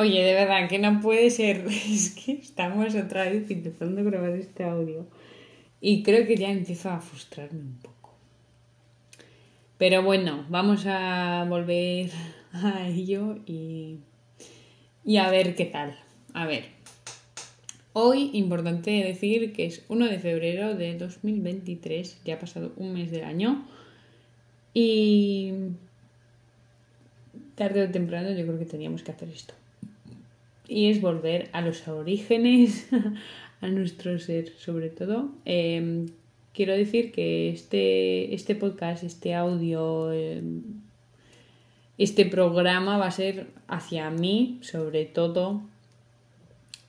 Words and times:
Oye, 0.00 0.24
de 0.24 0.32
verdad 0.32 0.66
que 0.66 0.78
no 0.78 0.98
puede 1.02 1.28
ser. 1.28 1.66
Es 1.68 2.14
que 2.14 2.32
estamos 2.32 2.94
otra 2.94 3.24
vez 3.24 3.50
intentando 3.50 4.02
grabar 4.02 4.30
este 4.30 4.64
audio. 4.64 5.06
Y 5.78 6.02
creo 6.02 6.26
que 6.26 6.38
ya 6.38 6.50
empiezo 6.50 6.88
a 6.88 7.02
frustrarme 7.02 7.60
un 7.60 7.78
poco. 7.80 8.14
Pero 9.76 10.02
bueno, 10.02 10.46
vamos 10.48 10.86
a 10.86 11.44
volver 11.46 12.10
a 12.54 12.88
ello 12.88 13.40
y, 13.44 13.98
y 15.04 15.18
a 15.18 15.28
ver 15.30 15.54
qué 15.54 15.66
tal. 15.66 15.94
A 16.32 16.46
ver. 16.46 16.64
Hoy, 17.92 18.30
importante 18.32 18.90
decir 19.04 19.52
que 19.52 19.66
es 19.66 19.84
1 19.88 20.06
de 20.06 20.18
febrero 20.18 20.74
de 20.74 20.96
2023, 20.96 22.22
ya 22.24 22.36
ha 22.36 22.38
pasado 22.38 22.72
un 22.76 22.94
mes 22.94 23.10
del 23.10 23.24
año. 23.24 23.68
Y 24.72 25.52
tarde 27.54 27.82
o 27.82 27.90
temprano 27.90 28.30
yo 28.30 28.46
creo 28.46 28.58
que 28.58 28.64
teníamos 28.64 29.02
que 29.02 29.12
hacer 29.12 29.28
esto. 29.28 29.59
Y 30.70 30.88
es 30.88 31.00
volver 31.00 31.48
a 31.52 31.62
los 31.62 31.88
orígenes, 31.88 32.88
a 33.60 33.66
nuestro 33.66 34.16
ser 34.20 34.50
sobre 34.56 34.88
todo. 34.88 35.30
Em, 35.44 36.06
quiero 36.54 36.74
decir 36.74 37.10
que 37.10 37.50
este, 37.50 38.32
este 38.32 38.54
podcast, 38.54 39.02
este 39.02 39.34
audio, 39.34 40.12
em, 40.12 40.62
este 41.98 42.24
programa 42.24 42.98
va 42.98 43.08
a 43.08 43.10
ser 43.10 43.48
hacia 43.66 44.10
mí 44.10 44.60
sobre 44.62 45.06
todo, 45.06 45.60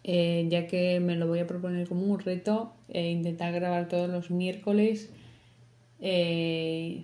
eh, 0.04 0.46
ya 0.48 0.68
que 0.68 1.00
me 1.00 1.16
lo 1.16 1.26
voy 1.26 1.40
a 1.40 1.48
proponer 1.48 1.88
como 1.88 2.04
un 2.06 2.20
reto, 2.20 2.74
e 2.88 3.10
intentar 3.10 3.52
grabar 3.52 3.90
todos 3.90 4.08
los 4.12 4.30
miércoles. 4.30 5.10
Eh, 6.02 7.02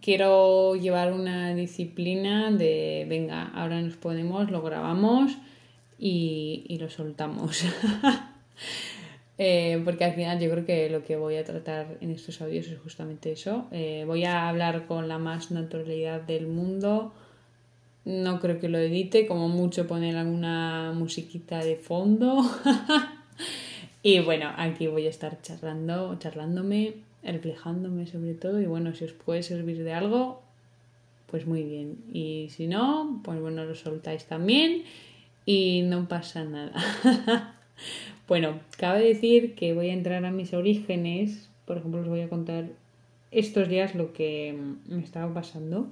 quiero 0.00 0.74
llevar 0.74 1.12
una 1.12 1.54
disciplina 1.54 2.50
de, 2.50 3.04
venga, 3.10 3.44
ahora 3.54 3.82
nos 3.82 3.96
ponemos, 3.96 4.50
lo 4.50 4.62
grabamos 4.62 5.36
y, 5.98 6.76
lo 6.80 6.90
soltamos. 6.90 7.64
Eh, 9.36 9.82
porque 9.84 10.04
al 10.04 10.12
final 10.12 10.38
yo 10.38 10.48
creo 10.48 10.64
que 10.64 10.88
lo 10.88 11.02
que 11.02 11.16
voy 11.16 11.34
a 11.34 11.42
tratar 11.42 11.98
en 12.00 12.12
estos 12.12 12.40
audios 12.40 12.68
es 12.68 12.78
justamente 12.78 13.32
eso. 13.32 13.66
Eh, 13.72 14.04
voy 14.06 14.22
a 14.24 14.48
hablar 14.48 14.86
con 14.86 15.08
la 15.08 15.18
más 15.18 15.50
naturalidad 15.50 16.20
del 16.20 16.46
mundo. 16.46 17.12
No 18.04 18.38
creo 18.38 18.60
que 18.60 18.68
lo 18.68 18.78
edite, 18.78 19.26
como 19.26 19.48
mucho 19.48 19.88
poner 19.88 20.16
alguna 20.16 20.92
musiquita 20.94 21.64
de 21.64 21.74
fondo. 21.74 22.48
y 24.04 24.20
bueno, 24.20 24.52
aquí 24.56 24.86
voy 24.86 25.08
a 25.08 25.10
estar 25.10 25.42
charlando, 25.42 26.16
charlándome 26.20 26.94
reflejándome 27.32 28.06
sobre 28.06 28.34
todo 28.34 28.60
y 28.60 28.66
bueno, 28.66 28.94
si 28.94 29.04
os 29.04 29.12
puede 29.12 29.42
servir 29.42 29.82
de 29.82 29.92
algo, 29.92 30.42
pues 31.30 31.46
muy 31.46 31.62
bien. 31.62 31.96
Y 32.12 32.48
si 32.50 32.66
no, 32.66 33.20
pues 33.24 33.40
bueno, 33.40 33.64
lo 33.64 33.74
soltáis 33.74 34.26
también 34.26 34.84
y 35.46 35.82
no 35.82 36.08
pasa 36.08 36.44
nada. 36.44 36.72
bueno, 38.28 38.60
cabe 38.78 39.04
decir 39.04 39.54
que 39.54 39.74
voy 39.74 39.90
a 39.90 39.94
entrar 39.94 40.24
a 40.24 40.30
mis 40.30 40.54
orígenes, 40.54 41.48
por 41.66 41.78
ejemplo, 41.78 42.00
os 42.00 42.08
voy 42.08 42.20
a 42.20 42.28
contar 42.28 42.66
estos 43.30 43.68
días 43.68 43.94
lo 43.94 44.12
que 44.12 44.58
me 44.86 45.02
estaba 45.02 45.32
pasando. 45.34 45.88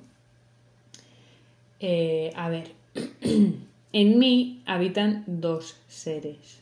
Eh, 1.80 2.32
a 2.36 2.48
ver, 2.48 2.70
en 3.92 4.18
mí 4.18 4.62
habitan 4.66 5.24
dos 5.26 5.76
seres. 5.88 6.60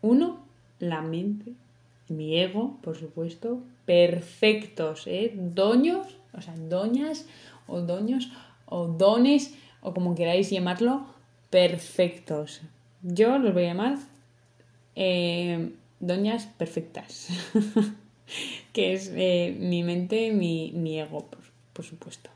Uno, 0.00 0.38
la 0.78 1.02
mente, 1.02 1.52
mi 2.08 2.38
ego, 2.38 2.78
por 2.82 2.96
supuesto, 2.96 3.60
perfectos, 3.84 5.06
¿eh? 5.06 5.32
Doños, 5.34 6.06
o 6.32 6.40
sea, 6.40 6.54
doñas 6.56 7.26
o 7.66 7.80
doños 7.80 8.30
o 8.66 8.86
dones 8.86 9.54
o 9.80 9.92
como 9.92 10.14
queráis 10.14 10.50
llamarlo, 10.50 11.06
perfectos. 11.54 12.62
Yo 13.02 13.38
los 13.38 13.54
voy 13.54 13.62
a 13.62 13.66
llamar 13.68 13.98
eh, 14.96 15.70
doñas 16.00 16.46
perfectas, 16.46 17.28
que 18.72 18.92
es 18.92 19.12
eh, 19.14 19.56
mi 19.60 19.84
mente, 19.84 20.32
mi, 20.32 20.72
mi 20.74 20.98
ego, 20.98 21.28
por, 21.72 21.84
supuesto. 21.84 22.28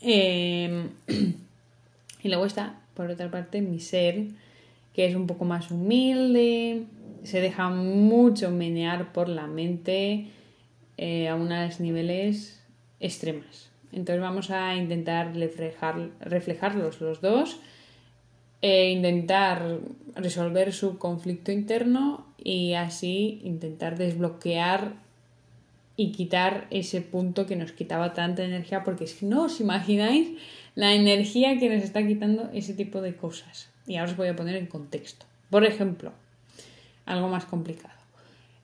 Em, 0.00 0.88
y 2.22 2.28
luego 2.28 2.46
está, 2.46 2.80
por 2.94 3.10
otra 3.10 3.30
parte, 3.30 3.60
mi 3.60 3.80
ser, 3.80 4.28
que 4.94 5.04
es 5.04 5.14
un 5.14 5.26
poco 5.26 5.44
más 5.44 5.70
humilde, 5.70 6.84
se 7.22 7.42
deja 7.42 7.68
mucho 7.68 8.50
menear 8.50 9.12
por 9.12 9.28
la 9.28 9.46
mente 9.46 10.28
eh, 10.96 11.28
a 11.28 11.34
unos 11.34 11.80
niveles 11.80 12.64
extremos. 12.98 13.68
Entonces 13.92 14.22
vamos 14.22 14.50
a 14.50 14.74
intentar 14.74 15.36
reflejar, 15.36 16.08
reflejarlos 16.20 17.02
los 17.02 17.20
dos, 17.20 17.60
e 18.64 18.90
intentar 18.92 19.78
resolver 20.16 20.72
su 20.72 20.96
conflicto 20.96 21.52
interno 21.52 22.24
y 22.42 22.72
así 22.72 23.42
intentar 23.44 23.98
desbloquear 23.98 24.94
y 25.96 26.12
quitar 26.12 26.66
ese 26.70 27.02
punto 27.02 27.44
que 27.44 27.56
nos 27.56 27.72
quitaba 27.72 28.14
tanta 28.14 28.42
energía, 28.42 28.82
porque 28.82 29.06
si 29.06 29.26
no 29.26 29.42
os 29.42 29.60
imagináis 29.60 30.28
la 30.76 30.94
energía 30.94 31.58
que 31.58 31.68
nos 31.68 31.84
está 31.84 32.06
quitando 32.06 32.48
ese 32.54 32.72
tipo 32.72 33.02
de 33.02 33.14
cosas. 33.14 33.68
Y 33.86 33.96
ahora 33.96 34.12
os 34.12 34.16
voy 34.16 34.28
a 34.28 34.36
poner 34.36 34.56
en 34.56 34.64
contexto. 34.64 35.26
Por 35.50 35.66
ejemplo, 35.66 36.12
algo 37.04 37.28
más 37.28 37.44
complicado. 37.44 38.00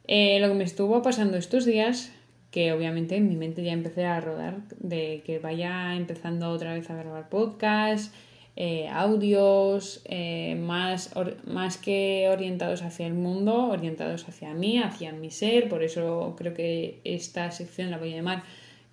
Eh, 0.07 0.41
lo 0.41 0.49
que 0.49 0.55
me 0.55 0.65
estuvo 0.65 1.03
pasando 1.03 1.37
estos 1.37 1.67
días, 1.67 2.11
que 2.51 2.73
obviamente 2.73 3.17
en 3.17 3.29
mi 3.29 3.37
mente 3.37 3.63
ya 3.63 3.73
empecé 3.73 4.07
a 4.07 4.19
rodar, 4.19 4.63
de 4.79 5.23
que 5.27 5.41
vaya 5.41 5.95
empezando 5.95 6.49
otra 6.49 6.73
vez 6.73 6.89
a 6.89 6.97
grabar 6.97 7.29
podcasts, 7.29 8.11
eh, 8.57 8.89
audios, 8.89 10.03
eh, 10.05 10.57
más, 10.61 11.13
más 11.47 11.79
que 11.79 12.29
orientados 12.31 12.83
hacia 12.83 13.07
el 13.07 13.15
mundo, 13.15 13.69
orientados 13.69 14.29
hacia 14.29 14.53
mí, 14.55 14.79
hacia 14.79 15.13
mi 15.13 15.31
ser, 15.31 15.69
por 15.69 15.83
eso 15.83 16.35
creo 16.37 16.55
que 16.55 17.01
esta 17.05 17.51
sección 17.51 17.91
la 17.91 17.99
voy 17.99 18.13
a 18.13 18.17
llamar 18.17 18.43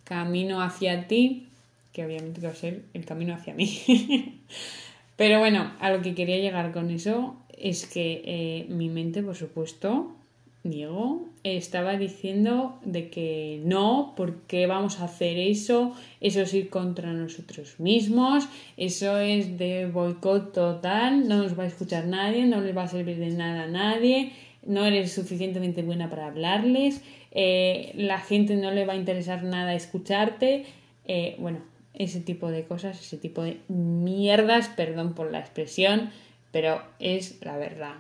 Camino 0.03 0.62
hacia 0.62 1.07
ti, 1.07 1.47
que 1.91 2.06
obviamente 2.06 2.40
va 2.40 2.50
a 2.50 2.56
ser 2.56 2.84
el 2.94 3.03
camino 3.03 3.34
hacia 3.34 3.53
mí. 3.53 4.41
Pero 5.17 5.40
bueno, 5.40 5.73
a 5.79 5.91
lo 5.91 6.01
que 6.01 6.16
quería 6.16 6.38
llegar 6.38 6.72
con 6.72 6.91
eso 6.91 7.35
es 7.57 7.88
que 7.88 8.22
eh, 8.23 8.66
mi 8.69 8.88
mente, 8.88 9.22
por 9.22 9.35
supuesto, 9.35 10.16
Diego, 10.69 11.28
estaba 11.44 11.97
diciendo 11.97 12.79
de 12.83 13.09
que 13.09 13.61
no, 13.63 14.13
porque 14.16 14.67
vamos 14.67 15.00
a 15.00 15.05
hacer 15.05 15.38
eso? 15.38 15.94
Eso 16.22 16.41
es 16.41 16.53
ir 16.53 16.69
contra 16.69 17.13
nosotros 17.13 17.79
mismos, 17.79 18.47
eso 18.75 19.17
es 19.19 19.57
de 19.57 19.88
boicot 19.88 20.53
total, 20.53 21.28
no 21.28 21.38
nos 21.44 21.57
va 21.57 21.63
a 21.63 21.67
escuchar 21.67 22.05
nadie, 22.05 22.45
no 22.45 22.61
les 22.61 22.75
va 22.75 22.83
a 22.83 22.88
servir 22.88 23.17
de 23.17 23.29
nada 23.29 23.63
a 23.63 23.67
nadie, 23.67 24.33
no 24.66 24.85
eres 24.85 25.13
suficientemente 25.13 25.81
buena 25.81 26.09
para 26.09 26.28
hablarles, 26.28 27.01
eh, 27.31 27.94
la 27.95 28.19
gente 28.19 28.55
no 28.55 28.72
le 28.72 28.85
va 28.85 28.94
a 28.94 28.97
interesar 28.97 29.44
nada 29.44 29.73
escucharte, 29.73 30.66
eh, 31.05 31.35
bueno, 31.39 31.59
ese 31.94 32.19
tipo 32.19 32.51
de 32.51 32.63
cosas, 32.66 32.99
ese 32.99 33.17
tipo 33.17 33.44
de 33.44 33.59
mierdas, 33.67 34.67
perdón 34.69 35.13
por 35.13 35.31
la 35.31 35.39
expresión, 35.39 36.11
pero 36.51 36.81
es 36.99 37.44
la 37.44 37.57
verdad. 37.57 37.95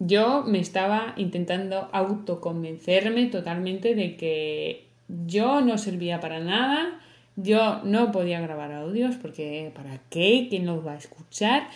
Yo 0.00 0.42
me 0.42 0.60
estaba 0.60 1.14
intentando 1.16 1.88
autoconvencerme 1.92 3.26
totalmente 3.26 3.94
de 3.94 4.16
que 4.16 4.86
yo 5.08 5.60
no 5.60 5.78
servía 5.78 6.20
para 6.20 6.40
nada, 6.40 7.00
yo 7.36 7.82
no 7.84 8.12
podía 8.12 8.40
grabar 8.40 8.72
audios 8.72 9.16
porque 9.16 9.72
¿para 9.74 9.98
qué? 10.10 10.46
¿Quién 10.48 10.66
los 10.66 10.86
va 10.86 10.92
a 10.92 10.98
escuchar? 10.98 11.68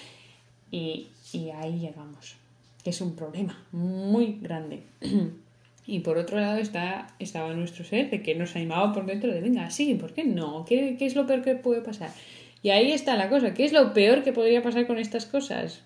Y, 0.70 1.08
ahí 1.56 1.78
llegamos, 1.78 2.36
es 2.84 3.00
un 3.00 3.16
problema 3.16 3.64
muy 3.72 4.38
grande. 4.40 4.82
Y 5.90 6.00
por 6.00 6.18
otro 6.18 6.38
lado 6.38 6.58
está, 6.58 7.14
estaba 7.18 7.54
nuestro 7.54 7.82
ser 7.82 8.10
de 8.10 8.22
que 8.22 8.34
nos 8.34 8.54
animaba 8.54 8.92
por 8.92 9.06
dentro 9.06 9.32
de, 9.32 9.40
venga, 9.40 9.70
sí, 9.70 9.94
¿por 9.94 10.12
qué 10.12 10.22
no? 10.22 10.66
¿Qué, 10.66 10.96
¿Qué 10.98 11.06
es 11.06 11.16
lo 11.16 11.26
peor 11.26 11.40
que 11.40 11.54
puede 11.54 11.80
pasar? 11.80 12.10
Y 12.62 12.68
ahí 12.68 12.92
está 12.92 13.16
la 13.16 13.30
cosa, 13.30 13.54
¿qué 13.54 13.64
es 13.64 13.72
lo 13.72 13.94
peor 13.94 14.22
que 14.22 14.34
podría 14.34 14.62
pasar 14.62 14.86
con 14.86 14.98
estas 14.98 15.24
cosas? 15.24 15.82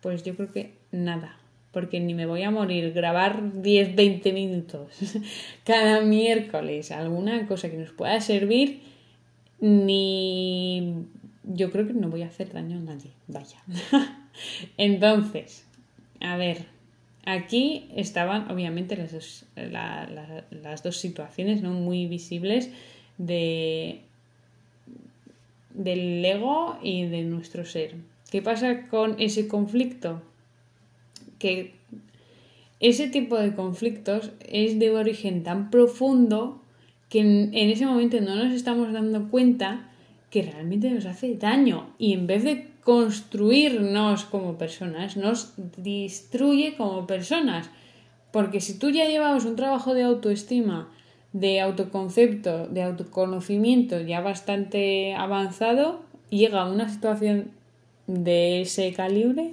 Pues 0.00 0.22
yo 0.22 0.34
creo 0.36 0.50
que 0.52 0.77
nada, 0.92 1.36
porque 1.72 2.00
ni 2.00 2.14
me 2.14 2.26
voy 2.26 2.42
a 2.42 2.50
morir. 2.50 2.92
Grabar 2.92 3.62
10, 3.62 3.94
20 3.94 4.32
minutos 4.32 4.88
cada 5.64 6.00
miércoles, 6.00 6.90
alguna 6.90 7.46
cosa 7.46 7.70
que 7.70 7.76
nos 7.76 7.90
pueda 7.90 8.20
servir, 8.20 8.80
ni 9.60 10.94
yo 11.44 11.70
creo 11.70 11.86
que 11.86 11.94
no 11.94 12.08
voy 12.08 12.22
a 12.22 12.26
hacer 12.26 12.52
daño 12.52 12.78
a 12.78 12.80
nadie. 12.80 13.10
Vaya. 13.26 13.62
Entonces, 14.76 15.66
a 16.20 16.36
ver, 16.36 16.66
aquí 17.24 17.88
estaban 17.94 18.50
obviamente 18.50 18.96
las 18.96 19.12
dos, 19.12 19.44
las 19.56 20.82
dos 20.82 20.96
situaciones 20.96 21.62
¿no? 21.62 21.72
muy 21.72 22.06
visibles 22.06 22.70
de 23.18 24.02
del 25.74 26.24
ego 26.24 26.78
y 26.82 27.04
de 27.04 27.22
nuestro 27.22 27.64
ser. 27.64 27.94
¿Qué 28.30 28.42
pasa 28.42 28.88
con 28.88 29.14
ese 29.20 29.46
conflicto? 29.46 30.22
Que 31.38 31.74
ese 32.80 33.08
tipo 33.08 33.36
de 33.36 33.54
conflictos 33.54 34.30
es 34.48 34.78
de 34.78 34.90
origen 34.90 35.42
tan 35.42 35.70
profundo 35.70 36.62
que 37.08 37.20
en, 37.20 37.54
ese 37.54 37.86
momento 37.86 38.20
no 38.20 38.36
nos 38.36 38.52
estamos 38.52 38.92
dando 38.92 39.28
cuenta 39.30 39.90
que 40.30 40.42
realmente 40.42 40.90
nos 40.90 41.06
hace 41.06 41.36
daño 41.36 41.88
y 41.98 42.12
en 42.12 42.26
vez 42.26 42.44
de 42.44 42.68
construirnos 42.84 44.24
como 44.24 44.56
personas, 44.56 45.16
nos 45.16 45.54
destruye 45.76 46.76
como 46.76 47.06
personas. 47.06 47.68
Porque 48.30 48.60
si 48.60 48.78
tú 48.78 48.90
ya 48.90 49.06
llevabas 49.06 49.44
un 49.44 49.56
trabajo 49.56 49.94
de 49.94 50.04
autoestima, 50.04 50.88
de 51.32 51.60
autoconcepto, 51.60 52.66
de 52.68 52.82
autoconocimiento 52.82 54.00
ya 54.00 54.20
bastante 54.20 55.14
avanzado, 55.14 56.00
llega 56.30 56.70
una 56.70 56.88
situación 56.88 57.50
de 58.06 58.62
ese 58.62 58.92
calibre 58.92 59.52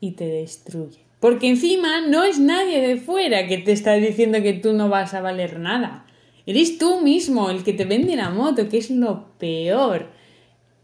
y 0.00 0.12
te 0.12 0.26
destruye. 0.26 1.03
Porque 1.24 1.48
encima 1.48 2.02
no 2.02 2.22
es 2.22 2.38
nadie 2.38 2.86
de 2.86 2.98
fuera 2.98 3.46
que 3.46 3.56
te 3.56 3.72
está 3.72 3.94
diciendo 3.94 4.42
que 4.42 4.52
tú 4.52 4.74
no 4.74 4.90
vas 4.90 5.14
a 5.14 5.22
valer 5.22 5.58
nada. 5.58 6.04
Eres 6.44 6.76
tú 6.76 7.00
mismo 7.00 7.48
el 7.48 7.64
que 7.64 7.72
te 7.72 7.86
vende 7.86 8.14
la 8.14 8.28
moto, 8.28 8.68
que 8.68 8.76
es 8.76 8.90
lo 8.90 9.28
peor. 9.38 10.08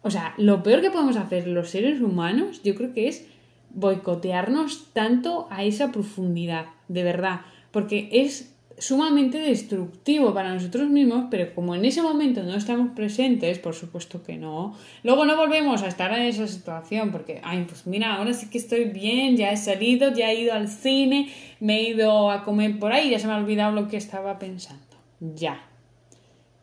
O 0.01 0.11
sea, 0.11 0.33
lo 0.39 0.63
peor 0.63 0.81
que 0.81 0.91
podemos 0.91 1.19
hacer 1.19 1.47
los 1.47 1.69
seres 1.69 2.01
humanos, 2.01 2.63
yo 2.63 2.75
creo 2.75 2.95
que 2.95 3.09
es 3.09 3.27
boicotearnos 3.69 4.87
tanto 4.95 5.47
a 5.51 5.63
esa 5.65 5.93
profundidad, 5.93 6.69
de 6.89 7.03
verdad. 7.03 7.43
Porque 7.71 8.09
es 8.11 8.57
sumamente 8.81 9.39
destructivo 9.39 10.33
para 10.33 10.55
nosotros 10.55 10.89
mismos, 10.89 11.27
pero 11.31 11.55
como 11.55 11.75
en 11.75 11.85
ese 11.85 12.01
momento 12.01 12.43
no 12.43 12.57
estamos 12.57 12.93
presentes, 12.97 13.59
por 13.59 13.75
supuesto 13.75 14.23
que 14.23 14.37
no, 14.37 14.75
luego 15.03 15.27
no 15.27 15.37
volvemos 15.37 15.83
a 15.83 15.87
estar 15.87 16.13
en 16.13 16.23
esa 16.23 16.49
situación, 16.49 17.13
porque, 17.13 17.41
ay, 17.45 17.67
pues 17.69 17.87
mira, 17.87 18.15
ahora 18.15 18.33
sí 18.33 18.49
que 18.49 18.57
estoy 18.57 18.85
bien, 18.85 19.37
ya 19.37 19.53
he 19.53 19.57
salido, 19.59 20.13
ya 20.15 20.33
he 20.33 20.41
ido 20.41 20.55
al 20.55 20.69
cine, 20.69 21.31
me 21.61 21.77
he 21.77 21.91
ido 21.91 22.31
a 22.31 22.43
comer 22.43 22.79
por 22.79 22.93
ahí, 22.93 23.11
ya 23.11 23.19
se 23.19 23.27
me 23.27 23.35
ha 23.35 23.37
olvidado 23.37 23.73
lo 23.73 23.87
que 23.87 23.99
estaba 23.99 24.39
pensando. 24.39 24.81
Ya. 25.21 25.63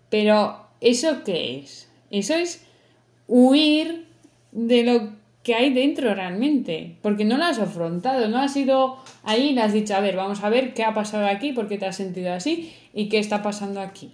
Pero, 0.09 0.65
¿eso 0.81 1.23
qué 1.23 1.59
es? 1.59 1.87
Eso 2.09 2.33
es 2.33 2.65
huir 3.27 4.07
de 4.51 4.83
lo 4.83 5.11
que 5.47 5.55
hay 5.55 5.73
dentro 5.73 6.13
realmente, 6.13 6.97
porque 7.01 7.23
no 7.23 7.37
lo 7.37 7.45
has 7.45 7.57
afrontado, 7.57 8.27
no 8.27 8.37
has 8.37 8.53
ido 8.57 8.97
ahí 9.23 9.51
y 9.51 9.53
le 9.53 9.61
has 9.61 9.71
dicho, 9.71 9.95
a 9.95 10.01
ver, 10.01 10.17
vamos 10.17 10.43
a 10.43 10.49
ver 10.49 10.73
qué 10.73 10.83
ha 10.83 10.93
pasado 10.93 11.25
aquí, 11.25 11.53
por 11.53 11.69
qué 11.69 11.77
te 11.77 11.85
has 11.85 11.95
sentido 11.95 12.33
así 12.33 12.73
y 12.93 13.07
qué 13.07 13.17
está 13.17 13.41
pasando 13.41 13.79
aquí. 13.79 14.11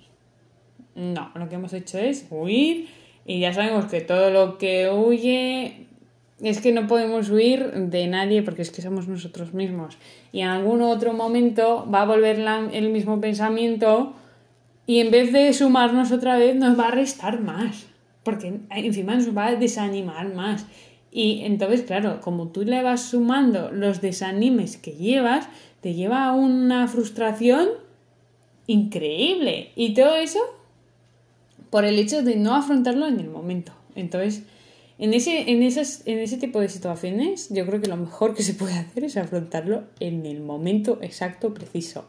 No, 0.94 1.32
lo 1.34 1.50
que 1.50 1.56
hemos 1.56 1.74
hecho 1.74 1.98
es 1.98 2.28
huir 2.30 2.88
y 3.26 3.40
ya 3.40 3.52
sabemos 3.52 3.86
que 3.86 4.00
todo 4.00 4.30
lo 4.30 4.60
que 4.60 4.92
huye 4.92 5.88
es 6.40 6.62
que 6.62 6.72
no 6.72 6.86
podemos 6.86 7.32
huir 7.32 7.72
de 7.72 8.06
nadie 8.06 8.44
porque 8.44 8.62
es 8.62 8.70
que 8.70 8.84
somos 8.84 9.08
nosotros 9.08 9.56
mismos. 9.56 9.98
Y 10.32 10.42
en 10.42 10.50
algún 10.50 10.84
otro 10.84 11.14
momento 11.14 11.90
va 11.92 12.04
a 12.04 12.06
volver 12.06 12.46
el 12.74 12.92
mismo 12.92 13.20
pensamiento 13.20 14.14
y 14.86 15.00
en 15.00 15.10
vez 15.10 15.34
de 15.34 15.52
sumarnos 15.54 16.12
otra 16.12 16.38
vez 16.38 16.56
nos 16.56 16.80
va 16.80 16.90
a 16.90 16.92
restar 16.92 17.42
más. 17.42 17.88
Porque 18.22 18.60
encima 18.70 19.16
nos 19.16 19.36
va 19.36 19.48
a 19.48 19.56
desanimar 19.56 20.32
más. 20.32 20.68
Y 21.16 21.42
entonces, 21.44 21.84
claro, 21.84 22.22
como 22.22 22.48
tú 22.48 22.64
le 22.64 22.82
vas 22.82 23.04
sumando 23.04 23.72
los 23.72 24.02
desanimes 24.02 24.78
que 24.78 24.94
llevas, 24.94 25.48
te 25.82 25.94
lleva 25.94 26.26
a 26.26 26.34
una 26.34 26.88
frustración 26.88 27.70
increíble. 28.66 29.70
Y 29.76 29.94
todo 29.94 30.16
eso 30.16 30.40
por 31.70 31.86
el 31.86 32.00
hecho 32.00 32.24
de 32.24 32.36
no 32.36 32.56
afrontarlo 32.56 33.08
en 33.08 33.20
el 33.20 33.30
momento. 33.30 33.74
Entonces, 33.96 34.42
en 34.98 35.14
ese, 35.14 35.52
en, 35.52 35.62
en 35.62 36.20
ese 36.20 36.38
tipo 36.38 36.60
de 36.60 36.70
situaciones, 36.70 37.50
yo 37.50 37.66
creo 37.68 37.80
que 37.80 37.88
lo 37.88 37.98
mejor 37.98 38.34
que 38.34 38.42
se 38.42 38.56
puede 38.56 38.74
hacer 38.74 39.04
es 39.04 39.16
afrontarlo 39.16 39.84
en 40.00 40.26
el 40.26 40.42
momento 40.42 40.98
exacto, 41.02 41.54
preciso. 41.54 42.06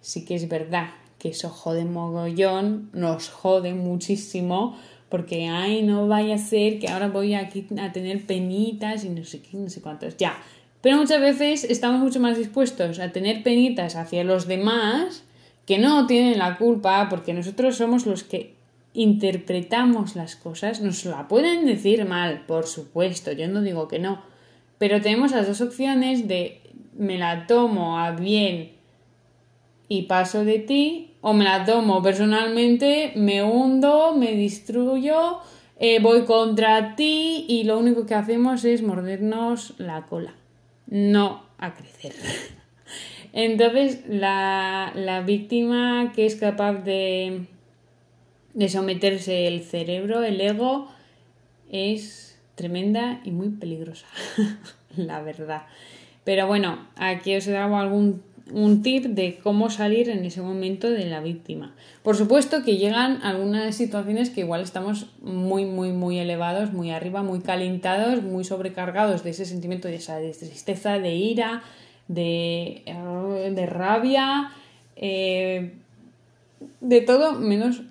Sí 0.00 0.24
que 0.24 0.36
es 0.36 0.48
verdad 0.48 0.90
que 1.18 1.30
eso 1.30 1.48
jode 1.48 1.86
mogollón, 1.86 2.90
nos 2.92 3.30
jode 3.30 3.74
muchísimo, 3.74 4.78
porque, 5.14 5.46
ay, 5.46 5.82
no 5.82 6.08
vaya 6.08 6.34
a 6.34 6.38
ser 6.38 6.80
que 6.80 6.88
ahora 6.88 7.06
voy 7.06 7.34
aquí 7.34 7.64
a 7.80 7.92
tener 7.92 8.26
penitas 8.26 9.04
y 9.04 9.10
no 9.10 9.24
sé 9.24 9.40
qué, 9.40 9.56
no 9.56 9.70
sé 9.70 9.80
cuántos, 9.80 10.16
ya. 10.16 10.36
Pero 10.80 10.96
muchas 10.96 11.20
veces 11.20 11.62
estamos 11.62 12.00
mucho 12.00 12.18
más 12.18 12.36
dispuestos 12.36 12.98
a 12.98 13.12
tener 13.12 13.44
penitas 13.44 13.94
hacia 13.94 14.24
los 14.24 14.48
demás 14.48 15.22
que 15.66 15.78
no 15.78 16.08
tienen 16.08 16.40
la 16.40 16.58
culpa, 16.58 17.06
porque 17.08 17.32
nosotros 17.32 17.76
somos 17.76 18.06
los 18.06 18.24
que 18.24 18.56
interpretamos 18.92 20.16
las 20.16 20.34
cosas, 20.34 20.80
nos 20.80 21.04
la 21.04 21.28
pueden 21.28 21.64
decir 21.64 22.04
mal, 22.06 22.42
por 22.48 22.66
supuesto, 22.66 23.30
yo 23.30 23.46
no 23.46 23.62
digo 23.62 23.86
que 23.86 24.00
no, 24.00 24.20
pero 24.78 25.00
tenemos 25.00 25.30
las 25.30 25.46
dos 25.46 25.60
opciones 25.60 26.26
de 26.26 26.60
me 26.98 27.18
la 27.18 27.46
tomo 27.46 28.00
a 28.00 28.10
bien 28.10 28.72
y 29.88 30.02
paso 30.02 30.44
de 30.44 30.58
ti 30.58 31.14
o 31.20 31.32
me 31.32 31.44
la 31.44 31.64
tomo 31.64 32.02
personalmente, 32.02 33.12
me 33.16 33.42
hundo, 33.42 34.14
me 34.14 34.36
destruyo, 34.36 35.38
eh, 35.78 35.98
voy 36.00 36.24
contra 36.24 36.96
ti 36.96 37.46
y 37.48 37.64
lo 37.64 37.78
único 37.78 38.06
que 38.06 38.14
hacemos 38.14 38.64
es 38.64 38.82
mordernos 38.82 39.74
la 39.78 40.06
cola, 40.06 40.34
no 40.86 41.44
a 41.58 41.74
crecer. 41.74 42.14
Entonces, 43.32 44.04
la, 44.06 44.92
la 44.94 45.22
víctima 45.22 46.12
que 46.14 46.26
es 46.26 46.36
capaz 46.36 46.74
de, 46.74 47.46
de 48.52 48.68
someterse 48.68 49.48
el 49.48 49.62
cerebro, 49.62 50.22
el 50.22 50.40
ego, 50.40 50.88
es 51.70 52.38
tremenda 52.54 53.20
y 53.24 53.30
muy 53.30 53.48
peligrosa, 53.48 54.06
la 54.96 55.20
verdad. 55.22 55.62
Pero 56.22 56.46
bueno, 56.46 56.86
aquí 56.96 57.34
os 57.34 57.46
he 57.46 57.52
dado 57.52 57.76
algún 57.76 58.22
un 58.52 58.82
tip 58.82 59.06
de 59.06 59.38
cómo 59.42 59.70
salir 59.70 60.10
en 60.10 60.24
ese 60.24 60.42
momento 60.42 60.90
de 60.90 61.06
la 61.06 61.20
víctima. 61.20 61.74
Por 62.02 62.16
supuesto 62.16 62.62
que 62.62 62.76
llegan 62.76 63.22
algunas 63.22 63.74
situaciones 63.74 64.30
que 64.30 64.40
igual 64.40 64.60
estamos 64.60 65.06
muy, 65.22 65.64
muy, 65.64 65.92
muy 65.92 66.18
elevados, 66.18 66.72
muy 66.72 66.90
arriba, 66.90 67.22
muy 67.22 67.40
calentados, 67.40 68.22
muy 68.22 68.44
sobrecargados 68.44 69.24
de 69.24 69.30
ese 69.30 69.46
sentimiento 69.46 69.88
de 69.88 69.96
esa 69.96 70.18
tristeza, 70.18 70.98
de 70.98 71.14
ira, 71.14 71.62
de, 72.08 72.82
eh, 72.84 73.52
de 73.54 73.66
rabia, 73.66 74.52
eh, 74.96 75.72
de 76.80 77.00
todo 77.00 77.32
menos 77.32 77.82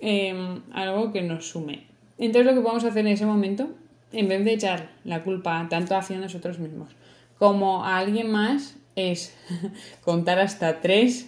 em, 0.00 0.60
algo 0.72 1.12
que 1.12 1.22
nos 1.22 1.48
sume. 1.48 1.84
Entonces 2.18 2.46
lo 2.46 2.54
que 2.54 2.60
podemos 2.60 2.84
hacer 2.84 3.06
en 3.06 3.12
ese 3.12 3.24
momento, 3.24 3.70
en 4.12 4.28
vez 4.28 4.44
de 4.44 4.52
echar 4.52 4.90
la 5.04 5.22
culpa 5.22 5.66
tanto 5.70 5.96
hacia 5.96 6.18
nosotros 6.18 6.58
mismos 6.58 6.90
como 7.42 7.84
a 7.84 7.98
alguien 7.98 8.30
más, 8.30 8.76
es 8.94 9.34
contar 10.04 10.38
hasta 10.38 10.80
tres, 10.80 11.26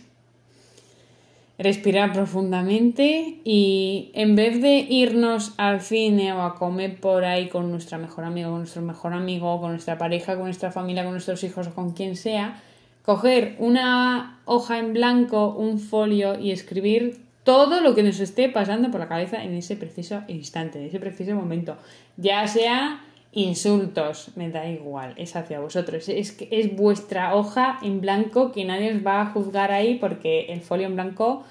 respirar 1.59 2.13
profundamente 2.13 3.41
y 3.43 4.13
en 4.15 4.37
vez 4.37 4.63
de 4.63 4.79
irnos 4.89 5.55
al 5.57 5.81
cine 5.81 6.33
o 6.33 6.43
a 6.43 6.55
comer 6.55 7.01
por 7.01 7.25
ahí 7.25 7.49
con 7.49 7.69
nuestra 7.73 7.99
mejor 7.99 8.23
amiga, 8.23 8.49
con 8.49 8.59
nuestro 8.59 8.81
mejor 8.83 9.13
amigo, 9.13 9.61
con 9.61 9.73
nuestra 9.73 9.99
pareja, 9.99 10.37
con 10.37 10.45
nuestra 10.45 10.71
familia, 10.71 11.03
con 11.03 11.15
nuestros 11.15 11.43
hijos 11.43 11.67
o 11.67 11.75
con 11.75 11.95
quien 11.95 12.15
sea, 12.15 12.63
coger 13.03 13.57
una 13.59 14.39
hoja 14.45 14.79
en 14.79 14.93
blanco, 14.93 15.53
un 15.53 15.81
folio 15.81 16.39
y 16.39 16.53
escribir 16.53 17.25
todo 17.43 17.81
lo 17.81 17.97
que 17.97 18.05
nos 18.05 18.21
esté 18.21 18.49
pasando 18.49 18.93
por 18.93 19.01
la 19.01 19.09
cabeza 19.09 19.43
en 19.43 19.55
ese 19.55 19.75
preciso 19.75 20.23
instante, 20.29 20.79
en 20.79 20.87
ese 20.87 21.01
preciso 21.01 21.35
momento. 21.35 21.77
Ya 22.17 22.47
sea 22.47 23.01
insultos, 23.35 24.31
me 24.37 24.51
da 24.51 24.69
igual, 24.69 25.15
es 25.17 25.37
hacia 25.37 25.61
vosotros. 25.61 26.09
Es 26.09 26.37
es 26.51 26.77
vuestra 26.77 27.35
hoja 27.35 27.79
en 27.83 28.01
blanco 28.01 28.53
que 28.53 28.65
nadie 28.65 28.95
os 28.95 29.05
va 29.05 29.21
a 29.21 29.27
juzgar 29.27 29.73
ahí 29.73 29.97
porque 29.97 30.47
el 30.53 30.61
folio 30.61 30.87
en 30.87 30.95
blanco 30.95 31.45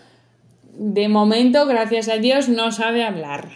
de 0.78 1.08
momento, 1.08 1.68
gracias 1.68 2.10
a 2.10 2.18
Dios, 2.18 2.50
no 2.50 2.72
sabe 2.72 3.04
hablar. 3.04 3.50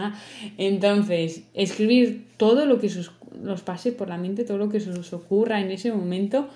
Entonces, 0.58 1.42
escribir 1.54 2.26
todo 2.36 2.64
lo 2.64 2.80
que 2.80 2.86
os, 2.86 3.62
pase 3.62 3.92
por 3.92 4.08
la 4.08 4.16
mente, 4.16 4.44
todo 4.44 4.58
lo 4.58 4.68
que 4.68 4.78
os 4.78 5.12
ocurra 5.12 5.60
en 5.60 5.70
ese 5.70 5.92
momento, 5.92 6.48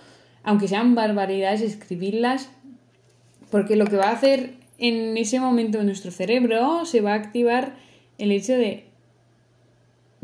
aunque 0.43 0.69
sean 0.69 0.95
barbaridades, 0.95 1.61
escribirlas, 1.61 2.49
porque 3.51 3.77
lo 3.77 3.87
que 3.87 3.97
va 3.97 4.09
a 4.09 4.13
hacer 4.13 4.55
en 4.79 5.17
ese 5.17 5.39
momento 5.39 5.81
en 5.81 5.87
nuestro 5.87 6.11
cerebro 6.11 6.85
se 6.85 7.01
va 7.01 7.13
a 7.13 7.17
activar 7.17 7.77
el 8.19 8.33
hecho 8.33 8.55
de 8.55 8.86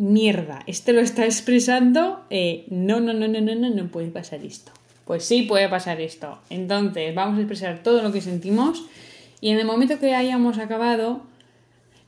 mierda, 0.03 0.63
este 0.67 0.93
lo 0.93 1.01
está 1.01 1.25
expresando, 1.25 2.25
eh, 2.29 2.65
no, 2.69 3.01
no, 3.01 3.13
no, 3.13 3.29
no, 3.29 3.41
no, 3.41 3.55
no, 3.55 3.71
no 3.71 3.87
puede 3.89 4.09
pasar 4.09 4.45
esto. 4.45 4.73
Pues 5.05 5.25
sí 5.25 5.43
puede 5.43 5.69
pasar 5.69 6.01
esto. 6.01 6.39
Entonces, 6.51 7.15
vamos 7.15 7.39
a 7.39 7.41
expresar 7.41 7.83
todo 7.83 8.03
lo 8.03 8.13
que 8.13 8.21
sentimos 8.21 8.85
y 9.41 9.51
en 9.51 9.59
el 9.59 9.67
momento 9.67 9.99
que 9.99 10.15
hayamos 10.15 10.59
acabado, 10.59 11.23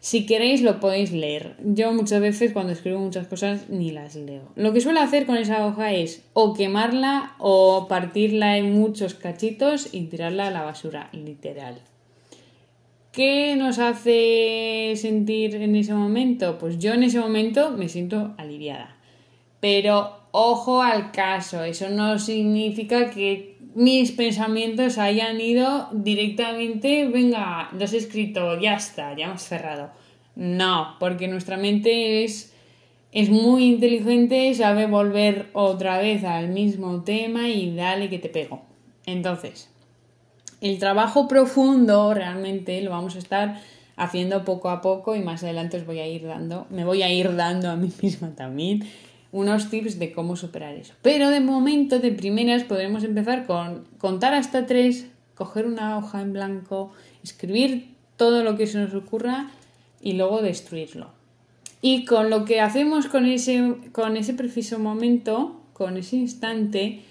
si 0.00 0.26
queréis 0.26 0.62
lo 0.62 0.80
podéis 0.80 1.12
leer. 1.12 1.56
Yo 1.64 1.92
muchas 1.92 2.20
veces 2.20 2.52
cuando 2.52 2.72
escribo 2.72 2.98
muchas 2.98 3.28
cosas 3.28 3.68
ni 3.68 3.92
las 3.92 4.16
leo. 4.16 4.42
Lo 4.56 4.72
que 4.72 4.80
suelo 4.80 5.00
hacer 5.00 5.24
con 5.24 5.36
esa 5.36 5.64
hoja 5.64 5.92
es 5.92 6.22
o 6.32 6.54
quemarla 6.54 7.34
o 7.38 7.86
partirla 7.88 8.58
en 8.58 8.72
muchos 8.72 9.14
cachitos 9.14 9.88
y 9.92 10.02
tirarla 10.06 10.48
a 10.48 10.50
la 10.50 10.62
basura, 10.62 11.10
literal. 11.12 11.80
¿Qué 13.14 13.54
nos 13.54 13.78
hace 13.78 14.94
sentir 14.96 15.54
en 15.54 15.76
ese 15.76 15.94
momento? 15.94 16.58
Pues 16.58 16.80
yo 16.80 16.94
en 16.94 17.04
ese 17.04 17.20
momento 17.20 17.70
me 17.70 17.88
siento 17.88 18.34
aliviada. 18.38 18.96
Pero 19.60 20.18
ojo 20.32 20.82
al 20.82 21.12
caso, 21.12 21.62
eso 21.62 21.88
no 21.90 22.18
significa 22.18 23.10
que 23.10 23.56
mis 23.76 24.10
pensamientos 24.10 24.98
hayan 24.98 25.40
ido 25.40 25.88
directamente, 25.92 27.06
venga, 27.06 27.70
los 27.78 27.92
he 27.92 27.98
escrito, 27.98 28.60
ya 28.60 28.74
está, 28.74 29.16
ya 29.16 29.26
hemos 29.26 29.42
cerrado. 29.42 29.92
No, 30.34 30.96
porque 30.98 31.28
nuestra 31.28 31.56
mente 31.56 32.24
es 32.24 32.52
es 33.12 33.30
muy 33.30 33.66
inteligente, 33.66 34.52
sabe 34.54 34.86
volver 34.88 35.46
otra 35.52 35.98
vez 35.98 36.24
al 36.24 36.48
mismo 36.48 37.04
tema 37.04 37.48
y 37.48 37.72
dale 37.76 38.10
que 38.10 38.18
te 38.18 38.28
pego. 38.28 38.62
Entonces, 39.06 39.72
el 40.64 40.78
trabajo 40.78 41.28
profundo 41.28 42.14
realmente 42.14 42.80
lo 42.80 42.90
vamos 42.90 43.16
a 43.16 43.18
estar 43.18 43.60
haciendo 43.96 44.44
poco 44.46 44.70
a 44.70 44.80
poco 44.80 45.14
y 45.14 45.20
más 45.20 45.44
adelante 45.44 45.76
os 45.76 45.84
voy 45.84 45.98
a 45.98 46.08
ir 46.08 46.26
dando, 46.26 46.66
me 46.70 46.86
voy 46.86 47.02
a 47.02 47.12
ir 47.12 47.36
dando 47.36 47.70
a 47.70 47.76
mí 47.76 47.92
misma 48.02 48.34
también 48.34 48.82
unos 49.30 49.68
tips 49.68 49.98
de 49.98 50.12
cómo 50.12 50.36
superar 50.36 50.76
eso. 50.76 50.94
Pero 51.02 51.28
de 51.28 51.40
momento, 51.40 51.98
de 51.98 52.12
primeras, 52.12 52.62
podremos 52.62 53.02
empezar 53.02 53.46
con 53.46 53.84
contar 53.98 54.32
hasta 54.32 54.64
tres, 54.64 55.06
coger 55.34 55.66
una 55.66 55.98
hoja 55.98 56.20
en 56.20 56.32
blanco, 56.32 56.92
escribir 57.24 57.88
todo 58.16 58.44
lo 58.44 58.56
que 58.56 58.68
se 58.68 58.78
nos 58.78 58.94
ocurra 58.94 59.50
y 60.00 60.12
luego 60.12 60.40
destruirlo. 60.40 61.08
Y 61.82 62.04
con 62.04 62.30
lo 62.30 62.44
que 62.44 62.60
hacemos 62.60 63.08
con 63.08 63.26
ese, 63.26 63.74
con 63.90 64.16
ese 64.16 64.34
preciso 64.34 64.78
momento, 64.78 65.60
con 65.72 65.96
ese 65.96 66.14
instante, 66.14 67.02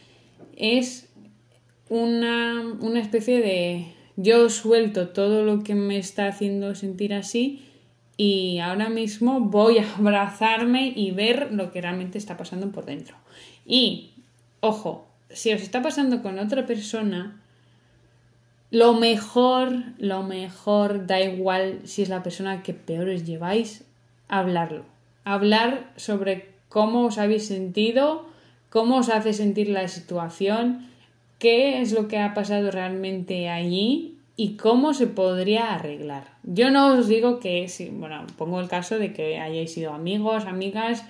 es 0.55 1.10
una, 2.01 2.62
una 2.79 3.00
especie 3.00 3.41
de 3.41 3.93
yo 4.15 4.50
suelto 4.50 5.09
todo 5.09 5.43
lo 5.43 5.63
que 5.63 5.75
me 5.75 5.97
está 5.97 6.27
haciendo 6.27 6.75
sentir 6.75 7.13
así 7.13 7.65
y 8.17 8.59
ahora 8.59 8.89
mismo 8.89 9.39
voy 9.39 9.79
a 9.79 9.95
abrazarme 9.97 10.93
y 10.95 11.12
ver 11.12 11.51
lo 11.51 11.71
que 11.71 11.81
realmente 11.81 12.17
está 12.17 12.38
pasando 12.38 12.71
por 12.71 12.85
dentro. 12.85 13.15
Y, 13.65 14.12
ojo, 14.59 15.07
si 15.29 15.53
os 15.53 15.62
está 15.62 15.81
pasando 15.81 16.21
con 16.21 16.39
otra 16.39 16.65
persona, 16.65 17.39
lo 18.71 18.93
mejor, 18.93 19.71
lo 19.97 20.23
mejor, 20.23 21.05
da 21.05 21.21
igual 21.21 21.81
si 21.85 22.01
es 22.01 22.09
la 22.09 22.23
persona 22.23 22.63
que 22.63 22.73
peores 22.73 23.25
lleváis, 23.25 23.83
hablarlo. 24.27 24.85
Hablar 25.25 25.91
sobre 25.95 26.50
cómo 26.69 27.05
os 27.05 27.17
habéis 27.17 27.47
sentido, 27.47 28.25
cómo 28.69 28.97
os 28.97 29.09
hace 29.09 29.33
sentir 29.33 29.69
la 29.69 29.88
situación, 29.88 30.88
qué 31.40 31.82
es 31.82 31.92
lo 31.92 32.08
que 32.08 32.20
ha 32.20 32.34
pasado 32.34 32.72
realmente 32.72 33.50
allí 33.50 34.18
y 34.36 34.56
cómo 34.58 34.94
se 34.94 35.08
podría 35.08 35.74
arreglar. 35.74 36.25
Yo 36.44 36.72
no 36.72 36.98
os 36.98 37.08
digo 37.08 37.40
que, 37.40 37.68
bueno, 37.94 38.25
pongo 38.38 38.60
el 38.60 38.68
caso 38.68 38.98
de 38.98 39.13
que 39.13 39.40
hayáis 39.40 39.74
sido 39.74 39.94
amigos, 39.94 40.46
amigas, 40.46 41.06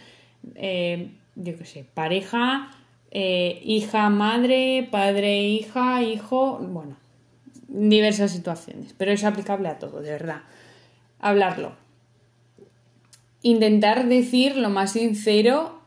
eh, 0.56 1.10
yo 1.36 1.58
qué 1.58 1.66
sé, 1.66 1.86
pareja, 1.94 2.72
eh, 3.12 3.62
hija, 3.64 4.10
madre, 4.10 4.88
padre, 4.92 5.44
hija, 5.44 6.04
hijo, 6.04 6.60
bueno, 6.60 6.98
diversas 7.68 8.32
situaciones, 8.32 8.94
pero 8.98 9.12
es 9.12 9.24
aplicable 9.24 9.70
a 9.70 9.80
todo, 9.80 10.02
de 10.02 10.12
verdad. 10.12 10.42
Hablarlo 11.20 11.84
intentar 13.44 14.08
decir 14.08 14.56
lo 14.58 14.70
más 14.70 14.94
sincero 14.94 15.83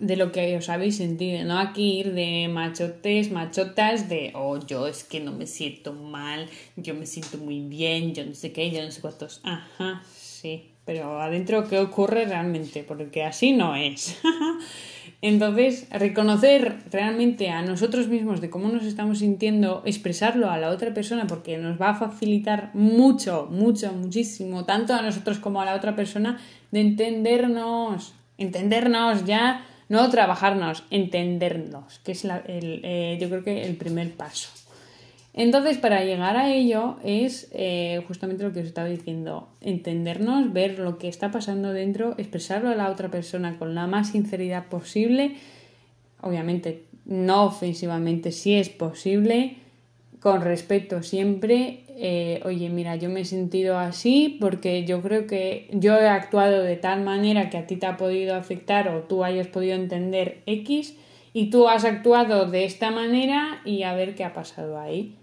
de 0.00 0.16
lo 0.16 0.32
que 0.32 0.56
os 0.56 0.68
habéis 0.68 0.96
sentido, 0.96 1.44
no 1.44 1.58
aquí 1.58 2.00
ir 2.00 2.12
de 2.12 2.48
machotes, 2.48 3.30
machotas, 3.30 4.08
de, 4.08 4.32
oh, 4.34 4.58
yo 4.58 4.86
es 4.86 5.04
que 5.04 5.20
no 5.20 5.32
me 5.32 5.46
siento 5.46 5.92
mal, 5.92 6.48
yo 6.76 6.94
me 6.94 7.06
siento 7.06 7.38
muy 7.38 7.60
bien, 7.60 8.14
yo 8.14 8.24
no 8.24 8.34
sé 8.34 8.52
qué, 8.52 8.70
yo 8.70 8.82
no 8.82 8.90
sé 8.90 9.00
cuántos. 9.00 9.40
Ajá, 9.44 10.02
sí, 10.14 10.70
pero 10.84 11.20
adentro, 11.20 11.66
¿qué 11.68 11.78
ocurre 11.78 12.26
realmente? 12.26 12.84
Porque 12.84 13.24
así 13.24 13.52
no 13.52 13.74
es. 13.74 14.20
Entonces, 15.22 15.88
reconocer 15.90 16.76
realmente 16.92 17.48
a 17.48 17.62
nosotros 17.62 18.08
mismos 18.08 18.40
de 18.40 18.50
cómo 18.50 18.68
nos 18.68 18.84
estamos 18.84 19.20
sintiendo, 19.20 19.82
expresarlo 19.86 20.50
a 20.50 20.58
la 20.58 20.68
otra 20.68 20.92
persona, 20.92 21.26
porque 21.26 21.56
nos 21.56 21.80
va 21.80 21.90
a 21.90 21.94
facilitar 21.94 22.70
mucho, 22.74 23.48
mucho, 23.50 23.92
muchísimo, 23.92 24.66
tanto 24.66 24.94
a 24.94 25.02
nosotros 25.02 25.38
como 25.38 25.60
a 25.60 25.64
la 25.64 25.74
otra 25.74 25.96
persona, 25.96 26.38
de 26.70 26.80
entendernos, 26.80 28.14
entendernos 28.36 29.24
ya, 29.24 29.64
no 29.88 30.08
trabajarnos, 30.10 30.84
entendernos, 30.90 32.00
que 32.00 32.12
es 32.12 32.24
el, 32.24 32.80
eh, 32.82 33.18
yo 33.20 33.28
creo 33.28 33.44
que 33.44 33.64
el 33.64 33.76
primer 33.76 34.12
paso. 34.12 34.48
Entonces, 35.32 35.76
para 35.76 36.02
llegar 36.02 36.38
a 36.38 36.50
ello 36.50 36.96
es 37.04 37.48
eh, 37.52 38.02
justamente 38.08 38.42
lo 38.42 38.54
que 38.54 38.60
os 38.60 38.66
estaba 38.66 38.88
diciendo, 38.88 39.48
entendernos, 39.60 40.52
ver 40.52 40.78
lo 40.78 40.96
que 40.96 41.08
está 41.08 41.30
pasando 41.30 41.74
dentro, 41.74 42.14
expresarlo 42.16 42.70
a 42.70 42.74
la 42.74 42.90
otra 42.90 43.10
persona 43.10 43.58
con 43.58 43.74
la 43.74 43.86
más 43.86 44.12
sinceridad 44.12 44.66
posible, 44.66 45.36
obviamente 46.22 46.84
no 47.04 47.44
ofensivamente 47.44 48.32
si 48.32 48.54
es 48.54 48.70
posible, 48.70 49.58
con 50.20 50.40
respeto 50.40 51.02
siempre, 51.02 51.84
eh, 51.98 52.42
oye, 52.44 52.68
mira, 52.68 52.96
yo 52.96 53.08
me 53.08 53.22
he 53.22 53.24
sentido 53.24 53.78
así 53.78 54.36
porque 54.38 54.84
yo 54.84 55.00
creo 55.00 55.26
que 55.26 55.70
yo 55.72 55.96
he 55.96 56.06
actuado 56.06 56.62
de 56.62 56.76
tal 56.76 57.02
manera 57.02 57.48
que 57.48 57.56
a 57.56 57.66
ti 57.66 57.76
te 57.76 57.86
ha 57.86 57.96
podido 57.96 58.34
afectar 58.34 58.88
o 58.88 59.04
tú 59.04 59.24
hayas 59.24 59.46
podido 59.46 59.74
entender 59.74 60.42
X 60.44 60.94
y 61.32 61.48
tú 61.48 61.68
has 61.68 61.84
actuado 61.84 62.50
de 62.50 62.66
esta 62.66 62.90
manera 62.90 63.62
y 63.64 63.82
a 63.82 63.94
ver 63.94 64.14
qué 64.14 64.24
ha 64.24 64.34
pasado 64.34 64.78
ahí. 64.78 65.16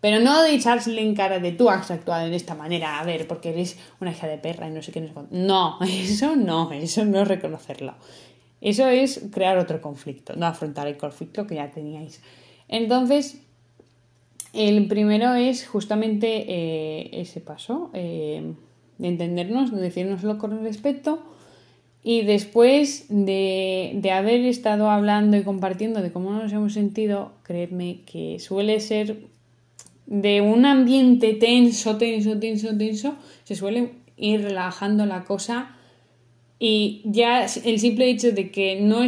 Pero 0.00 0.18
no 0.18 0.42
de 0.42 0.54
echarle 0.54 1.00
en 1.00 1.14
cara 1.14 1.38
de 1.38 1.52
tú 1.52 1.70
has 1.70 1.90
actuado 1.92 2.28
de 2.28 2.36
esta 2.36 2.56
manera, 2.56 2.98
a 2.98 3.04
ver, 3.04 3.28
porque 3.28 3.50
eres 3.50 3.78
una 4.00 4.10
hija 4.10 4.26
de 4.26 4.38
perra 4.38 4.68
y 4.68 4.72
no 4.72 4.82
sé 4.82 4.90
qué. 4.90 5.08
No, 5.30 5.78
eso 5.86 6.34
no, 6.34 6.72
eso 6.72 7.04
no 7.04 7.22
es 7.22 7.28
reconocerlo. 7.28 7.94
Eso 8.60 8.88
es 8.88 9.20
crear 9.32 9.58
otro 9.58 9.80
conflicto, 9.80 10.34
no 10.34 10.46
afrontar 10.46 10.88
el 10.88 10.96
conflicto 10.96 11.46
que 11.46 11.54
ya 11.54 11.70
teníais. 11.70 12.20
Entonces, 12.68 13.45
el 14.52 14.86
primero 14.88 15.34
es 15.34 15.66
justamente 15.66 16.44
eh, 16.48 17.10
ese 17.12 17.40
paso, 17.40 17.90
eh, 17.94 18.52
de 18.98 19.08
entendernos, 19.08 19.72
de 19.72 19.80
decirnoslo 19.80 20.38
con 20.38 20.62
respeto. 20.62 21.18
Y 22.02 22.22
después 22.22 23.06
de, 23.08 23.92
de, 23.96 24.10
haber 24.12 24.42
estado 24.42 24.90
hablando 24.90 25.36
y 25.36 25.42
compartiendo 25.42 26.02
de 26.02 26.12
cómo 26.12 26.30
nos 26.30 26.52
hemos 26.52 26.72
sentido, 26.72 27.32
creedme 27.42 28.02
que 28.06 28.38
suele 28.38 28.78
ser 28.78 29.16
de 30.06 30.40
un 30.40 30.64
ambiente 30.64 31.34
tenso, 31.34 31.96
tenso, 31.96 32.38
tenso, 32.38 32.76
tenso, 32.76 33.16
se 33.42 33.56
suele 33.56 33.90
ir 34.16 34.42
relajando 34.42 35.04
la 35.04 35.24
cosa 35.24 35.76
y 36.58 37.02
ya 37.04 37.44
el 37.44 37.78
simple 37.78 38.08
hecho 38.08 38.32
de 38.32 38.50
que 38.50 38.80
no, 38.80 39.04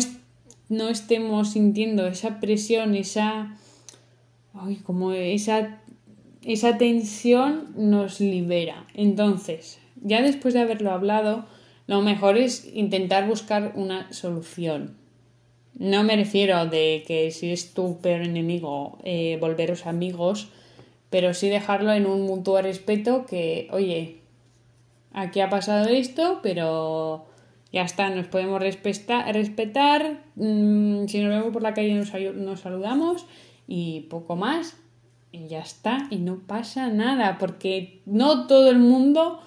no 0.68 0.88
estemos 0.88 1.52
sintiendo 1.52 2.06
esa 2.06 2.40
presión, 2.40 2.94
esa, 2.94 3.56
como 4.84 5.12
esa, 5.12 5.80
esa 6.44 6.78
tensión 6.78 7.68
nos 7.76 8.20
libera. 8.20 8.86
Entonces, 8.94 9.78
ya 10.02 10.22
después 10.22 10.54
de 10.54 10.60
haberlo 10.60 10.92
hablado, 10.92 11.46
lo 11.86 12.02
mejor 12.02 12.36
es 12.36 12.70
intentar 12.74 13.26
buscar 13.26 13.72
una 13.74 14.12
solución. 14.12 14.96
No 15.74 16.02
me 16.02 16.16
refiero 16.16 16.66
de 16.66 17.04
que 17.06 17.30
si 17.30 17.50
es 17.52 17.72
tu 17.72 17.98
peor 18.00 18.22
enemigo, 18.22 18.98
eh, 19.04 19.38
volveros 19.40 19.86
amigos, 19.86 20.48
pero 21.10 21.34
sí 21.34 21.48
dejarlo 21.48 21.92
en 21.92 22.06
un 22.06 22.22
mutuo 22.22 22.60
respeto 22.60 23.26
que, 23.26 23.68
oye, 23.70 24.18
aquí 25.12 25.40
ha 25.40 25.48
pasado 25.48 25.88
esto, 25.88 26.40
pero 26.42 27.26
ya 27.72 27.82
está, 27.82 28.10
nos 28.10 28.26
podemos 28.26 28.60
respetar, 28.60 30.24
mm, 30.36 31.06
si 31.06 31.20
nos 31.20 31.30
vemos 31.30 31.52
por 31.52 31.62
la 31.62 31.74
calle 31.74 31.94
nos 31.94 32.60
saludamos 32.60 33.26
y 33.68 34.00
poco 34.10 34.34
más, 34.34 34.76
y 35.30 35.46
ya 35.46 35.60
está, 35.60 36.08
y 36.10 36.16
no 36.16 36.40
pasa 36.46 36.88
nada, 36.88 37.36
porque 37.38 38.00
no 38.06 38.46
todo 38.46 38.70
el 38.70 38.78
mundo 38.78 39.40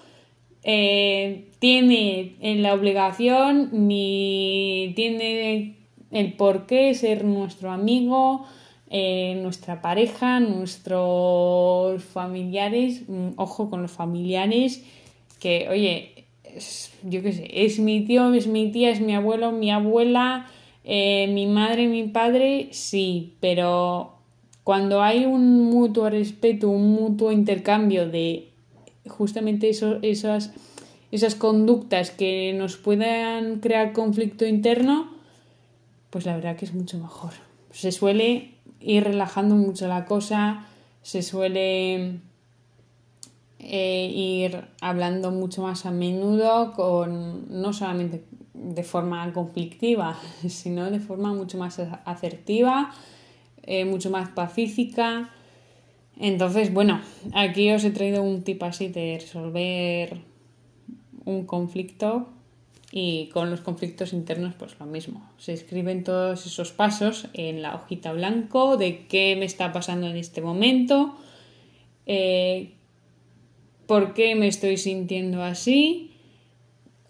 eh, 0.62 1.48
tiene 1.58 2.36
la 2.40 2.72
obligación 2.72 3.70
ni 3.88 4.92
tiene 4.94 5.76
el 6.12 6.32
por 6.34 6.66
qué 6.66 6.94
ser 6.94 7.24
nuestro 7.24 7.72
amigo, 7.72 8.46
eh, 8.88 9.38
nuestra 9.42 9.82
pareja, 9.82 10.38
nuestros 10.38 12.04
familiares, 12.04 13.08
mm, 13.08 13.30
ojo 13.36 13.70
con 13.70 13.82
los 13.82 13.90
familiares, 13.90 14.84
que 15.40 15.66
oye, 15.68 16.26
yo 17.02 17.22
qué 17.22 17.32
sé, 17.32 17.50
es 17.64 17.78
mi 17.80 18.02
tío, 18.02 18.32
es 18.34 18.46
mi 18.46 18.70
tía, 18.70 18.90
es 18.90 19.00
mi 19.00 19.14
abuelo, 19.14 19.50
mi 19.50 19.70
abuela, 19.70 20.46
eh, 20.84 21.28
mi 21.28 21.46
madre, 21.46 21.86
mi 21.86 22.04
padre, 22.08 22.68
sí, 22.72 23.34
pero 23.40 24.14
cuando 24.64 25.02
hay 25.02 25.24
un 25.24 25.70
mutuo 25.70 26.10
respeto, 26.10 26.68
un 26.68 26.92
mutuo 26.92 27.32
intercambio 27.32 28.08
de 28.08 28.48
justamente 29.08 29.68
esas, 29.68 30.50
esas 31.10 31.34
conductas 31.34 32.10
que 32.10 32.52
nos 32.56 32.76
puedan 32.76 33.60
crear 33.60 33.92
conflicto 33.92 34.46
interno, 34.46 35.08
pues 36.10 36.26
la 36.26 36.34
verdad 36.34 36.56
que 36.56 36.64
es 36.64 36.74
mucho 36.74 36.98
mejor. 36.98 37.32
Se 37.70 37.90
suele 37.90 38.52
ir 38.80 39.04
relajando 39.04 39.54
mucho 39.54 39.88
la 39.88 40.04
cosa, 40.04 40.66
se 41.02 41.22
suele 41.22 42.20
eh, 43.58 44.12
ir 44.14 44.64
hablando 44.80 45.30
mucho 45.30 45.62
más 45.62 45.86
a 45.86 45.90
menudo, 45.90 46.72
con, 46.72 47.62
no 47.62 47.72
solamente 47.72 48.24
de 48.54 48.82
forma 48.82 49.32
conflictiva, 49.32 50.18
sino 50.48 50.90
de 50.90 51.00
forma 51.00 51.32
mucho 51.34 51.58
más 51.58 51.78
asertiva, 52.04 52.92
eh, 53.62 53.84
mucho 53.84 54.10
más 54.10 54.28
pacífica. 54.30 55.30
Entonces, 56.18 56.72
bueno, 56.72 57.00
aquí 57.32 57.70
os 57.70 57.84
he 57.84 57.90
traído 57.90 58.22
un 58.22 58.42
tip 58.42 58.62
así 58.62 58.88
de 58.88 59.18
resolver 59.20 60.20
un 61.24 61.46
conflicto 61.46 62.28
Y 62.94 63.30
con 63.32 63.50
los 63.50 63.62
conflictos 63.62 64.12
internos, 64.12 64.54
pues 64.58 64.78
lo 64.78 64.84
mismo. 64.84 65.26
Se 65.38 65.54
escriben 65.54 66.04
todos 66.04 66.44
esos 66.44 66.72
pasos 66.72 67.26
en 67.32 67.62
la 67.62 67.74
hojita 67.74 68.12
blanco 68.12 68.76
de 68.76 69.06
qué 69.06 69.34
me 69.34 69.46
está 69.46 69.72
pasando 69.72 70.06
en 70.08 70.18
este 70.18 70.42
momento, 70.42 71.16
eh, 72.04 72.74
por 73.86 74.12
qué 74.12 74.34
me 74.34 74.46
estoy 74.46 74.76
sintiendo 74.76 75.42
así, 75.42 76.11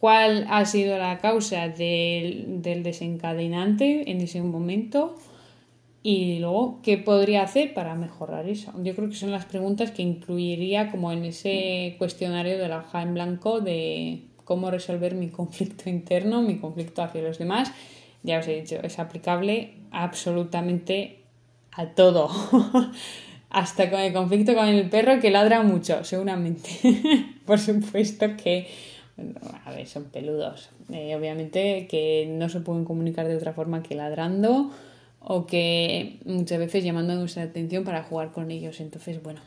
cuál 0.03 0.49
ha 0.51 0.65
sido 0.65 0.99
la 0.99 1.21
causa 1.21 1.69
del, 1.69 2.61
desencadenante 2.61 4.11
en 4.11 4.21
ese 4.21 4.43
momento 4.43 5.15
y 6.03 6.41
luego 6.41 6.81
qué 6.83 6.99
podría 6.99 7.45
hacer 7.45 7.73
para 7.73 7.95
mejorar 7.95 8.49
eso. 8.49 8.73
Yo 8.83 8.97
creo 8.97 9.11
que 9.11 9.15
son 9.15 9.31
las 9.31 9.45
preguntas 9.45 9.93
que 9.93 10.03
incluiría 10.03 10.91
como 10.91 11.13
en 11.13 11.25
ese 11.25 11.95
cuestionario 11.99 12.59
de 12.59 12.67
la 12.67 12.79
hoja 12.79 13.01
en 13.01 13.15
blanco 13.15 13.61
de 13.61 14.25
cómo 14.45 14.73
resolver 14.73 15.15
mi 15.15 15.29
conflicto 15.29 15.89
interno, 15.89 16.43
mi 16.43 16.59
conflicto 16.59 17.01
hacia 17.01 17.23
los 17.23 17.39
demás. 17.39 17.71
Ya 18.25 18.41
os 18.41 18.49
he 18.49 18.61
dicho, 18.61 18.81
es 18.83 18.99
aplicable 18.99 19.75
absolutamente 19.93 21.21
a 21.71 21.87
todo. 21.91 22.29
Hasta 23.51 23.89
con 23.89 24.01
el 24.01 24.13
conflicto 24.13 24.57
con 24.57 24.67
el 24.67 24.91
perro 24.91 25.21
que 25.21 25.31
ladra 25.31 25.63
mucho, 25.63 26.03
seguramente. 26.03 26.71
Por 27.47 27.61
supuesto 27.61 28.27
que, 28.37 28.67
a 29.65 29.71
ver, 29.71 29.87
son 29.87 30.05
peludos. 30.05 30.71
Eh, 30.91 31.15
obviamente 31.17 31.87
que 31.89 32.27
no 32.29 32.49
se 32.49 32.61
pueden 32.61 32.85
comunicar 32.85 33.27
de 33.29 33.37
otra 33.37 33.53
forma 33.53 33.83
que 33.83 33.95
ladrando 33.95 34.71
o 35.21 35.47
que 35.47 36.19
muchas 36.25 36.59
veces 36.59 36.85
llamando 36.85 37.15
nuestra 37.15 37.45
atención 37.45 37.85
para 37.85 38.03
jugar 38.03 38.33
con 38.33 38.51
ellos. 38.51 38.81
Entonces, 38.81 39.23
bueno, 39.23 39.41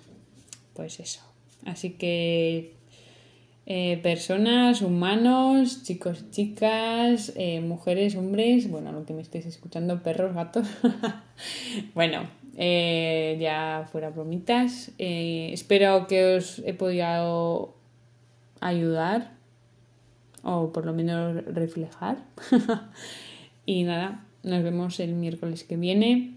pues 0.74 1.00
eso. 1.00 1.22
Así 1.66 1.92
que 1.92 2.74
eh, 3.66 4.00
personas, 4.02 4.82
humanos, 4.82 5.84
chicos, 5.84 6.30
chicas, 6.32 7.34
eh, 7.36 7.60
mujeres, 7.62 8.16
hombres, 8.16 8.70
bueno, 8.70 8.92
lo 8.92 9.06
que 9.06 9.14
me 9.14 9.22
estéis 9.22 9.46
escuchando, 9.46 10.02
perros, 10.04 10.34
gatos. 10.34 10.68
bueno, 11.94 12.28
ya 12.58 13.88
fuera 13.92 14.12
bromitas. 14.12 14.92
espero 14.98 16.08
que 16.08 16.38
os 16.38 16.60
he 16.66 16.74
podido 16.74 17.76
ayudar 18.62 19.35
o 20.46 20.72
por 20.72 20.86
lo 20.86 20.94
menos 20.94 21.44
reflejar. 21.46 22.24
y 23.66 23.84
nada, 23.84 24.26
nos 24.44 24.64
vemos 24.64 25.00
el 25.02 25.14
miércoles 25.16 25.66
que 25.66 25.76
viene 25.76 26.36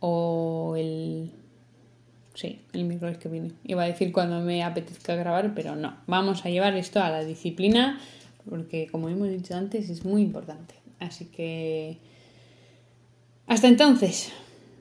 o 0.00 0.74
el 0.78 1.30
Sí, 2.34 2.60
el 2.72 2.84
miércoles 2.84 3.18
que 3.18 3.28
viene. 3.28 3.52
Iba 3.62 3.84
a 3.84 3.86
decir 3.86 4.12
cuando 4.12 4.40
me 4.40 4.64
apetezca 4.64 5.14
grabar, 5.14 5.52
pero 5.54 5.76
no. 5.76 5.96
Vamos 6.08 6.44
a 6.44 6.50
llevar 6.50 6.74
esto 6.74 7.00
a 7.00 7.08
la 7.08 7.24
disciplina, 7.24 8.00
porque 8.48 8.88
como 8.90 9.08
hemos 9.08 9.28
dicho 9.28 9.54
antes, 9.54 9.88
es 9.88 10.04
muy 10.04 10.22
importante. 10.22 10.74
Así 10.98 11.26
que... 11.26 11.98
Hasta 13.46 13.68
entonces. 13.68 14.32